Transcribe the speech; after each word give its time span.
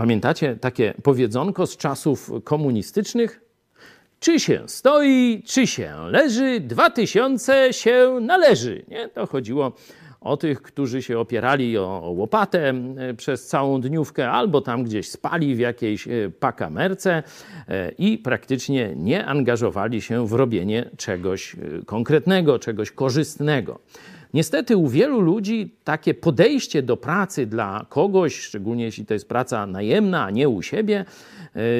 Pamiętacie 0.00 0.56
takie 0.56 0.94
powiedzonko 1.02 1.66
z 1.66 1.76
czasów 1.76 2.30
komunistycznych? 2.44 3.40
Czy 4.20 4.40
się 4.40 4.62
stoi, 4.66 5.42
czy 5.46 5.66
się 5.66 5.94
leży, 6.06 6.60
dwa 6.60 6.90
tysiące 6.90 7.72
się 7.72 8.18
należy. 8.20 8.84
Nie? 8.88 9.08
To 9.08 9.26
chodziło 9.26 9.72
o 10.20 10.36
tych, 10.36 10.62
którzy 10.62 11.02
się 11.02 11.18
opierali 11.18 11.78
o 11.78 12.12
łopatę 12.16 12.68
e, 12.68 13.14
przez 13.14 13.46
całą 13.46 13.80
dniówkę, 13.80 14.30
albo 14.30 14.60
tam 14.60 14.84
gdzieś 14.84 15.10
spali 15.10 15.54
w 15.54 15.58
jakiejś 15.58 16.08
e, 16.08 16.10
pakamerce 16.40 17.22
e, 17.68 17.90
i 17.98 18.18
praktycznie 18.18 18.92
nie 18.96 19.26
angażowali 19.26 20.02
się 20.02 20.26
w 20.26 20.32
robienie 20.32 20.90
czegoś 20.96 21.56
konkretnego, 21.86 22.58
czegoś 22.58 22.90
korzystnego. 22.90 23.78
Niestety 24.34 24.76
u 24.76 24.88
wielu 24.88 25.20
ludzi 25.20 25.74
takie 25.84 26.14
podejście 26.14 26.82
do 26.82 26.96
pracy 26.96 27.46
dla 27.46 27.86
kogoś, 27.88 28.40
szczególnie 28.40 28.84
jeśli 28.84 29.06
to 29.06 29.14
jest 29.14 29.28
praca 29.28 29.66
najemna, 29.66 30.24
a 30.24 30.30
nie 30.30 30.48
u 30.48 30.62
siebie, 30.62 31.04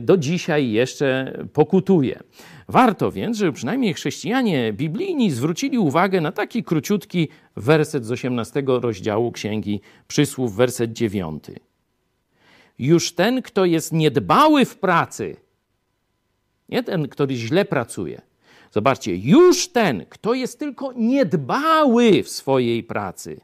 do 0.00 0.16
dzisiaj 0.16 0.70
jeszcze 0.70 1.38
pokutuje. 1.52 2.20
Warto 2.68 3.12
więc, 3.12 3.36
żeby 3.36 3.52
przynajmniej 3.52 3.94
chrześcijanie 3.94 4.72
biblijni 4.72 5.30
zwrócili 5.30 5.78
uwagę 5.78 6.20
na 6.20 6.32
taki 6.32 6.64
króciutki 6.64 7.28
werset 7.56 8.04
z 8.04 8.10
18 8.10 8.62
rozdziału 8.66 9.32
Księgi 9.32 9.80
Przysłów, 10.08 10.56
werset 10.56 10.92
9. 10.92 11.44
Już 12.78 13.12
ten, 13.12 13.42
kto 13.42 13.64
jest 13.64 13.92
niedbały 13.92 14.64
w 14.64 14.78
pracy, 14.78 15.36
nie 16.68 16.82
ten, 16.82 17.08
który 17.08 17.34
źle 17.34 17.64
pracuje. 17.64 18.31
Zobaczcie, 18.72 19.16
już 19.16 19.68
ten, 19.68 20.06
kto 20.06 20.34
jest 20.34 20.58
tylko 20.58 20.92
niedbały 20.92 22.22
w 22.22 22.28
swojej 22.28 22.82
pracy, 22.82 23.40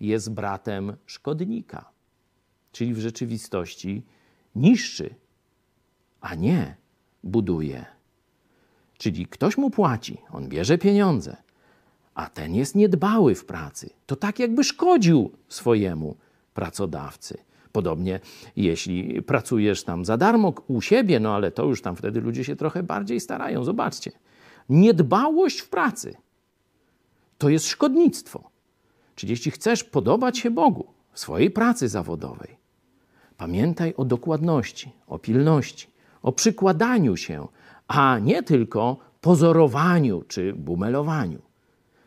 jest 0.00 0.32
bratem 0.32 0.96
szkodnika. 1.06 1.90
Czyli 2.72 2.94
w 2.94 2.98
rzeczywistości 2.98 4.02
niszczy, 4.54 5.14
a 6.20 6.34
nie 6.34 6.76
buduje. 7.24 7.86
Czyli 8.98 9.26
ktoś 9.26 9.58
mu 9.58 9.70
płaci, 9.70 10.18
on 10.32 10.48
bierze 10.48 10.78
pieniądze, 10.78 11.36
a 12.14 12.28
ten 12.28 12.54
jest 12.54 12.74
niedbały 12.74 13.34
w 13.34 13.44
pracy. 13.44 13.90
To 14.06 14.16
tak 14.16 14.38
jakby 14.38 14.64
szkodził 14.64 15.32
swojemu 15.48 16.16
pracodawcy. 16.54 17.38
Podobnie, 17.72 18.20
jeśli 18.56 19.22
pracujesz 19.22 19.84
tam 19.84 20.04
za 20.04 20.16
darmo 20.16 20.54
u 20.68 20.80
siebie, 20.80 21.20
no 21.20 21.34
ale 21.34 21.50
to 21.50 21.64
już 21.64 21.82
tam 21.82 21.96
wtedy 21.96 22.20
ludzie 22.20 22.44
się 22.44 22.56
trochę 22.56 22.82
bardziej 22.82 23.20
starają. 23.20 23.64
Zobaczcie. 23.64 24.12
Niedbałość 24.68 25.60
w 25.60 25.68
pracy 25.68 26.16
to 27.38 27.48
jest 27.48 27.66
szkodnictwo. 27.66 28.50
Czyli 29.14 29.30
jeśli 29.30 29.50
chcesz 29.50 29.84
podobać 29.84 30.38
się 30.38 30.50
Bogu 30.50 30.86
w 31.12 31.20
swojej 31.20 31.50
pracy 31.50 31.88
zawodowej, 31.88 32.56
pamiętaj 33.36 33.94
o 33.96 34.04
dokładności, 34.04 34.92
o 35.06 35.18
pilności, 35.18 35.86
o 36.22 36.32
przykładaniu 36.32 37.16
się 37.16 37.48
a 37.90 38.18
nie 38.18 38.42
tylko 38.42 38.96
pozorowaniu 39.20 40.22
czy 40.28 40.52
bumelowaniu. 40.52 41.42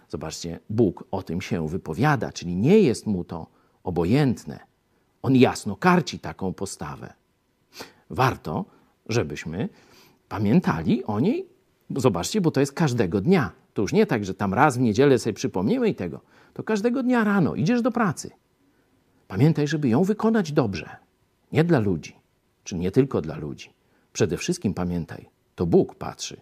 Zobaczcie, 0.09 0.59
Bóg 0.69 1.03
o 1.11 1.23
tym 1.23 1.41
się 1.41 1.67
wypowiada, 1.67 2.31
czyli 2.31 2.55
nie 2.55 2.79
jest 2.79 3.07
mu 3.07 3.23
to 3.23 3.47
obojętne. 3.83 4.59
On 5.23 5.35
jasno 5.35 5.75
karci 5.75 6.19
taką 6.19 6.53
postawę. 6.53 7.13
Warto, 8.09 8.65
żebyśmy 9.09 9.69
pamiętali 10.29 11.03
o 11.03 11.19
niej. 11.19 11.49
Zobaczcie, 11.95 12.41
bo 12.41 12.51
to 12.51 12.59
jest 12.59 12.73
każdego 12.73 13.21
dnia. 13.21 13.51
To 13.73 13.81
już 13.81 13.93
nie 13.93 14.05
tak, 14.05 14.25
że 14.25 14.33
tam 14.33 14.53
raz 14.53 14.77
w 14.77 14.81
niedzielę 14.81 15.19
sobie 15.19 15.33
przypomniemy 15.33 15.89
i 15.89 15.95
tego. 15.95 16.21
To 16.53 16.63
każdego 16.63 17.03
dnia 17.03 17.23
rano 17.23 17.55
idziesz 17.55 17.81
do 17.81 17.91
pracy. 17.91 18.31
Pamiętaj, 19.27 19.67
żeby 19.67 19.89
ją 19.89 20.03
wykonać 20.03 20.51
dobrze. 20.51 20.89
Nie 21.51 21.63
dla 21.63 21.79
ludzi, 21.79 22.15
czy 22.63 22.75
nie 22.75 22.91
tylko 22.91 23.21
dla 23.21 23.37
ludzi. 23.37 23.69
Przede 24.13 24.37
wszystkim 24.37 24.73
pamiętaj, 24.73 25.29
to 25.55 25.65
Bóg 25.65 25.95
patrzy 25.95 26.41